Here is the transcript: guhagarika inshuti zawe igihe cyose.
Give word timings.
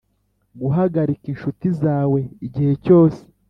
guhagarika 0.59 1.25
inshuti 1.33 1.67
zawe 1.81 2.19
igihe 2.47 2.73
cyose. 2.85 3.21